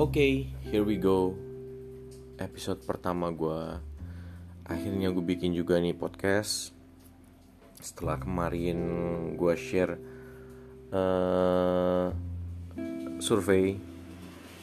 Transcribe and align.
Oke, 0.00 0.16
okay, 0.16 0.34
here 0.72 0.80
we 0.80 0.96
go. 0.96 1.36
Episode 2.40 2.80
pertama 2.88 3.28
gue. 3.36 3.76
Akhirnya 4.64 5.12
gue 5.12 5.20
bikin 5.20 5.52
juga 5.52 5.76
nih 5.76 5.92
podcast. 5.92 6.72
Setelah 7.84 8.16
kemarin 8.16 8.80
gue 9.36 9.54
share 9.60 10.00
uh, 10.96 12.16
survei 13.20 13.76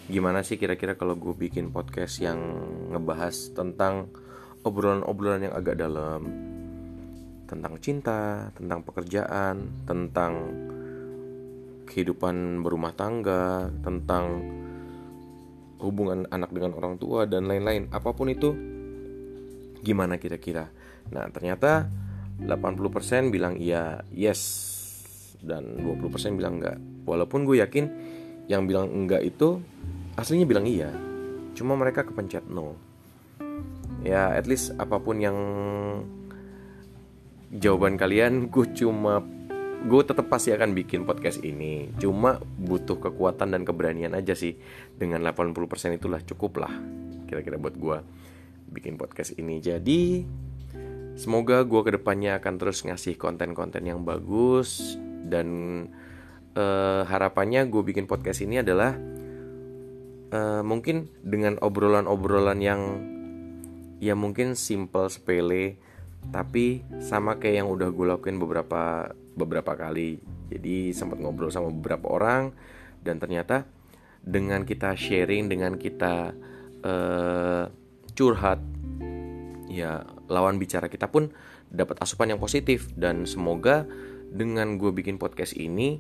gimana 0.10 0.42
sih 0.42 0.58
kira-kira 0.58 0.98
kalau 0.98 1.14
gue 1.14 1.38
bikin 1.38 1.70
podcast 1.70 2.18
yang 2.18 2.42
ngebahas 2.98 3.54
tentang 3.54 4.10
obrolan-obrolan 4.66 5.46
yang 5.46 5.54
agak 5.54 5.78
dalam 5.78 6.34
tentang 7.46 7.78
cinta, 7.78 8.50
tentang 8.58 8.82
pekerjaan, 8.82 9.86
tentang 9.86 10.34
kehidupan 11.86 12.66
berumah 12.66 12.98
tangga, 12.98 13.70
tentang 13.86 14.26
hubungan 15.82 16.26
anak 16.34 16.50
dengan 16.54 16.74
orang 16.78 16.98
tua 16.98 17.30
dan 17.30 17.46
lain-lain. 17.46 17.90
Apa 17.94 18.14
pun 18.14 18.30
itu 18.30 18.54
gimana 19.82 20.18
kira-kira. 20.18 20.70
Nah, 21.14 21.30
ternyata 21.30 21.88
80% 22.42 23.34
bilang 23.34 23.58
iya, 23.58 24.02
yes 24.14 24.42
dan 25.42 25.78
20% 25.82 26.38
bilang 26.38 26.62
enggak. 26.62 26.78
Walaupun 27.06 27.46
gue 27.46 27.62
yakin 27.62 27.86
yang 28.50 28.66
bilang 28.66 28.90
enggak 28.90 29.22
itu 29.26 29.62
aslinya 30.18 30.46
bilang 30.50 30.66
iya. 30.66 30.90
Cuma 31.54 31.78
mereka 31.78 32.06
kepencet 32.06 32.46
no. 32.50 32.78
Ya, 34.06 34.34
at 34.34 34.46
least 34.46 34.78
apa 34.78 35.02
pun 35.02 35.18
yang 35.18 35.38
jawaban 37.50 37.98
kalian, 37.98 38.52
gue 38.52 38.66
cuma 38.78 39.24
gue 39.86 40.02
tetap 40.02 40.26
pasti 40.26 40.50
akan 40.50 40.74
bikin 40.74 41.06
podcast 41.06 41.46
ini. 41.46 41.94
Cuma 42.02 42.42
butuh 42.42 42.98
kekuatan 42.98 43.54
dan 43.54 43.62
keberanian 43.62 44.18
aja 44.18 44.34
sih. 44.34 44.58
Dengan 44.98 45.22
80% 45.22 45.54
itulah 45.94 46.22
cukup 46.26 46.66
lah 46.66 46.74
kira-kira 47.28 47.60
buat 47.60 47.76
gue 47.78 47.98
bikin 48.74 48.98
podcast 48.98 49.38
ini. 49.38 49.62
Jadi 49.62 50.26
semoga 51.14 51.62
gue 51.62 51.82
ke 51.86 51.92
depannya 51.94 52.42
akan 52.42 52.54
terus 52.58 52.82
ngasih 52.82 53.20
konten-konten 53.22 53.86
yang 53.86 54.02
bagus. 54.02 54.98
Dan 55.28 55.48
uh, 56.58 57.06
harapannya 57.06 57.70
gue 57.70 57.84
bikin 57.86 58.10
podcast 58.10 58.42
ini 58.42 58.64
adalah 58.64 58.98
uh, 60.34 60.64
mungkin 60.66 61.12
dengan 61.22 61.62
obrolan-obrolan 61.62 62.60
yang 62.64 62.82
ya 63.98 64.14
mungkin 64.14 64.54
simple 64.54 65.10
sepele 65.10 65.78
tapi 66.32 66.84
sama 67.00 67.40
kayak 67.40 67.64
yang 67.64 67.70
udah 67.72 67.90
gue 67.92 68.06
lakuin 68.08 68.38
beberapa 68.38 69.12
beberapa 69.38 69.74
kali. 69.78 70.20
Jadi 70.48 70.96
sempat 70.96 71.20
ngobrol 71.20 71.52
sama 71.52 71.72
beberapa 71.72 72.08
orang 72.12 72.56
dan 73.04 73.20
ternyata 73.20 73.68
dengan 74.24 74.64
kita 74.64 74.96
sharing, 74.96 75.52
dengan 75.52 75.76
kita 75.76 76.36
uh, 76.84 77.66
curhat, 78.16 78.60
ya 79.68 80.04
lawan 80.28 80.60
bicara 80.60 80.88
kita 80.88 81.08
pun 81.12 81.32
dapat 81.68 82.00
asupan 82.00 82.32
yang 82.32 82.40
positif 82.40 82.92
dan 82.96 83.28
semoga 83.28 83.84
dengan 84.32 84.80
gue 84.80 84.92
bikin 84.92 85.20
podcast 85.20 85.56
ini 85.56 86.00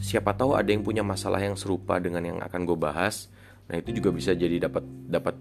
siapa 0.00 0.32
tahu 0.32 0.56
ada 0.56 0.72
yang 0.72 0.80
punya 0.80 1.04
masalah 1.04 1.40
yang 1.40 1.56
serupa 1.56 2.00
dengan 2.00 2.24
yang 2.24 2.38
akan 2.40 2.64
gue 2.64 2.76
bahas 2.76 3.28
nah 3.68 3.80
itu 3.80 3.96
juga 3.96 4.12
bisa 4.12 4.36
jadi 4.36 4.68
dapat 4.68 4.84
dapat 5.08 5.36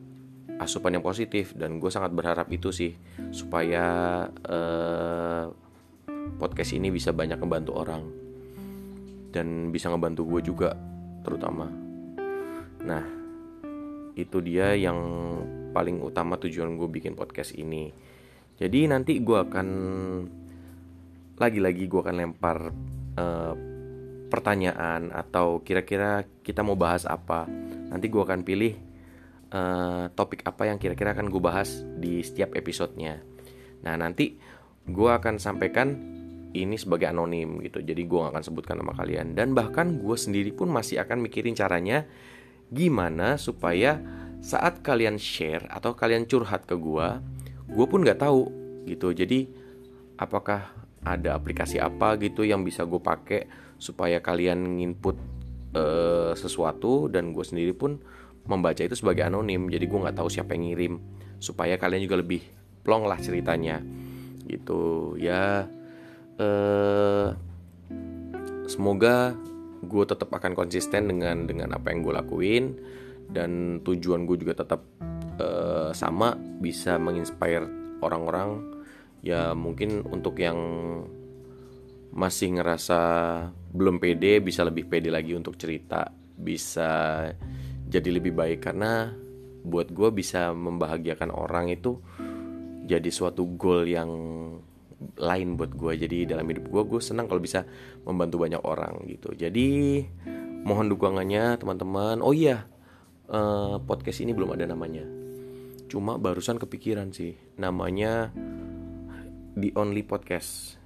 asupan 0.64 0.98
yang 0.98 1.06
positif 1.06 1.52
dan 1.54 1.78
gue 1.78 1.92
sangat 1.92 2.16
berharap 2.16 2.48
itu 2.50 2.72
sih 2.72 2.96
supaya 3.30 4.26
uh, 4.28 5.46
podcast 6.40 6.74
ini 6.74 6.90
bisa 6.90 7.12
banyak 7.12 7.38
ngebantu 7.38 7.72
orang 7.76 8.04
dan 9.34 9.70
bisa 9.70 9.92
ngebantu 9.92 10.24
gue 10.26 10.42
juga 10.54 10.70
terutama. 11.24 11.68
Nah 12.84 13.04
itu 14.14 14.38
dia 14.46 14.78
yang 14.78 15.00
paling 15.74 16.00
utama 16.00 16.38
tujuan 16.38 16.78
gue 16.78 16.90
bikin 16.90 17.18
podcast 17.18 17.58
ini. 17.58 17.90
Jadi 18.58 18.86
nanti 18.86 19.18
gue 19.18 19.38
akan 19.38 19.68
lagi-lagi 21.42 21.90
gue 21.90 22.00
akan 22.00 22.16
lempar 22.16 22.58
uh, 23.18 23.56
pertanyaan 24.30 25.10
atau 25.14 25.62
kira-kira 25.62 26.26
kita 26.46 26.66
mau 26.66 26.74
bahas 26.74 27.06
apa 27.06 27.46
nanti 27.94 28.10
gue 28.10 28.22
akan 28.22 28.42
pilih 28.42 28.93
uh, 29.54 30.10
topik 30.18 30.44
apa 30.44 30.68
yang 30.68 30.82
kira-kira 30.82 31.14
akan 31.14 31.30
gue 31.30 31.42
bahas 31.42 31.86
di 32.02 32.20
setiap 32.26 32.58
episodenya. 32.58 33.22
Nah 33.86 33.96
nanti 33.96 34.36
gue 34.84 35.10
akan 35.10 35.40
sampaikan 35.40 35.96
ini 36.54 36.78
sebagai 36.78 37.10
anonim 37.10 37.62
gitu. 37.66 37.82
Jadi 37.82 38.06
gue 38.06 38.18
gak 38.18 38.34
akan 38.34 38.44
sebutkan 38.46 38.76
nama 38.82 38.94
kalian. 38.94 39.34
Dan 39.38 39.58
bahkan 39.58 39.98
gue 40.02 40.18
sendiri 40.18 40.54
pun 40.54 40.70
masih 40.70 41.02
akan 41.02 41.22
mikirin 41.22 41.58
caranya 41.58 42.06
gimana 42.74 43.38
supaya 43.38 44.02
saat 44.44 44.84
kalian 44.84 45.16
share 45.22 45.66
atau 45.72 45.96
kalian 45.96 46.28
curhat 46.28 46.68
ke 46.68 46.76
gue 46.76 47.08
gue 47.74 47.86
pun 47.90 48.06
gak 48.06 48.22
tahu 48.22 48.50
gitu. 48.86 49.14
Jadi 49.14 49.50
apakah 50.18 50.70
ada 51.04 51.36
aplikasi 51.36 51.82
apa 51.82 52.16
gitu 52.22 52.48
yang 52.48 52.64
bisa 52.64 52.88
gue 52.88 53.02
pakai 53.02 53.50
supaya 53.82 54.24
kalian 54.24 54.80
nginput 54.80 55.33
uh, 55.74 56.32
sesuatu 56.38 57.10
dan 57.10 57.34
gue 57.34 57.46
sendiri 57.46 57.74
pun 57.74 58.00
membaca 58.48 58.82
itu 58.84 58.96
sebagai 58.98 59.28
anonim. 59.28 59.68
Jadi 59.72 59.86
gue 59.88 60.00
nggak 60.00 60.18
tahu 60.20 60.30
siapa 60.30 60.56
yang 60.56 60.72
ngirim 60.72 60.94
supaya 61.40 61.76
kalian 61.76 62.08
juga 62.08 62.20
lebih 62.24 62.42
plong 62.84 63.08
lah 63.08 63.20
ceritanya. 63.20 63.80
Gitu. 64.48 65.16
Ya 65.20 65.68
eh, 66.40 67.28
semoga 68.68 69.36
gue 69.84 70.04
tetap 70.08 70.32
akan 70.32 70.56
konsisten 70.56 71.12
dengan 71.12 71.48
dengan 71.48 71.76
apa 71.76 71.92
yang 71.92 72.00
gue 72.04 72.14
lakuin 72.16 72.64
dan 73.32 73.80
tujuan 73.84 74.24
gue 74.28 74.40
juga 74.40 74.64
tetap 74.64 74.84
eh, 75.40 75.92
sama 75.96 76.36
bisa 76.36 77.00
menginspire 77.00 77.68
orang-orang. 78.04 78.76
Ya 79.24 79.56
mungkin 79.56 80.04
untuk 80.04 80.36
yang 80.44 80.60
masih 82.12 82.60
ngerasa 82.60 83.02
belum 83.74 83.98
pede 83.98 84.38
bisa 84.40 84.62
lebih 84.62 84.86
pede 84.86 85.10
lagi 85.10 85.34
untuk 85.34 85.58
cerita 85.58 86.06
bisa 86.38 87.26
jadi 87.90 88.10
lebih 88.14 88.38
baik. 88.38 88.60
Karena 88.62 89.10
buat 89.64 89.90
gue 89.90 90.10
bisa 90.14 90.54
membahagiakan 90.54 91.34
orang 91.34 91.74
itu 91.74 91.98
jadi 92.84 93.10
suatu 93.10 93.48
goal 93.58 93.90
yang 93.90 94.12
lain 95.20 95.60
buat 95.60 95.72
gue 95.76 96.00
jadi 96.08 96.36
dalam 96.36 96.48
hidup 96.48 96.72
gue 96.72 96.84
gue 96.96 97.02
senang 97.04 97.28
kalau 97.28 97.44
bisa 97.44 97.66
membantu 98.06 98.46
banyak 98.46 98.62
orang 98.62 99.04
gitu. 99.10 99.34
Jadi 99.34 100.00
mohon 100.64 100.88
dukungannya 100.88 101.58
teman-teman. 101.58 102.22
Oh 102.22 102.32
iya 102.32 102.70
uh, 103.34 103.82
podcast 103.84 104.22
ini 104.22 104.32
belum 104.32 104.54
ada 104.54 104.70
namanya. 104.70 105.04
Cuma 105.90 106.18
barusan 106.18 106.62
kepikiran 106.62 107.10
sih 107.14 107.36
namanya 107.58 108.34
the 109.58 109.70
only 109.78 110.02
podcast 110.02 110.82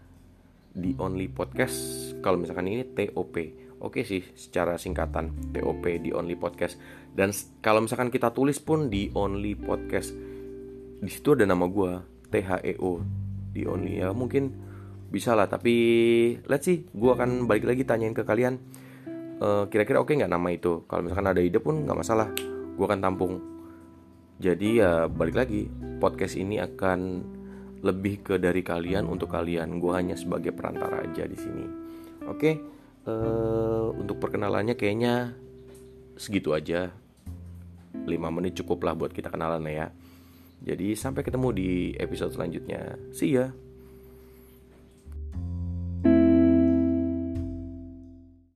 the 0.78 0.94
only 1.02 1.28
podcast. 1.28 1.76
Kalau 2.22 2.38
misalkan 2.38 2.70
ini 2.70 2.86
TOP 2.86 3.36
oke 3.78 4.02
sih 4.02 4.22
secara 4.34 4.78
singkatan 4.78 5.54
TOP 5.54 5.84
the 6.02 6.14
only 6.14 6.38
podcast. 6.38 6.78
Dan 7.14 7.34
kalau 7.66 7.82
misalkan 7.82 8.14
kita 8.14 8.30
tulis 8.32 8.62
pun 8.62 8.94
the 8.94 9.10
only 9.18 9.58
podcast 9.58 10.14
di 10.98 11.10
situ 11.14 11.38
ada 11.38 11.46
nama 11.46 11.66
gue 11.66 11.92
THEO 12.30 12.92
the 13.54 13.64
only. 13.66 14.02
Ya 14.02 14.14
mungkin 14.14 14.54
bisa 15.08 15.34
lah 15.34 15.48
tapi 15.48 15.74
let's 16.46 16.68
see 16.68 16.86
gue 16.90 17.12
akan 17.12 17.50
balik 17.50 17.66
lagi 17.66 17.84
tanyain 17.86 18.14
ke 18.14 18.22
kalian. 18.26 18.62
Uh, 19.38 19.70
kira-kira 19.70 20.02
oke 20.02 20.10
okay 20.10 20.18
nggak 20.18 20.34
nama 20.34 20.50
itu? 20.50 20.86
Kalau 20.90 21.06
misalkan 21.06 21.30
ada 21.30 21.42
ide 21.42 21.62
pun 21.62 21.86
nggak 21.86 21.98
masalah 21.98 22.30
gue 22.78 22.86
akan 22.86 23.02
tampung. 23.02 23.34
Jadi 24.38 24.82
ya 24.82 25.10
balik 25.10 25.34
lagi 25.38 25.66
podcast 25.98 26.38
ini 26.38 26.62
akan 26.62 27.26
lebih 27.86 28.26
ke 28.26 28.36
dari 28.42 28.66
kalian 28.66 29.06
untuk 29.06 29.30
kalian 29.34 29.78
gue 29.78 29.94
hanya 29.94 30.16
sebagai 30.18 30.54
perantara 30.54 31.06
aja 31.06 31.30
di 31.30 31.38
sini 31.38 31.66
oke 32.26 32.38
okay? 32.38 32.54
uh, 33.06 33.12
eh, 33.12 33.86
untuk 33.98 34.18
perkenalannya 34.18 34.74
kayaknya 34.74 35.34
segitu 36.18 36.58
aja 36.58 36.90
5 37.94 38.08
menit 38.10 38.58
cukup 38.58 38.82
lah 38.88 38.94
buat 38.98 39.14
kita 39.14 39.30
kenalan 39.30 39.66
ya 39.70 39.94
jadi 40.64 40.98
sampai 40.98 41.22
ketemu 41.22 41.50
di 41.54 41.70
episode 42.02 42.34
selanjutnya. 42.34 42.98
See 43.14 43.38
ya. 43.38 43.54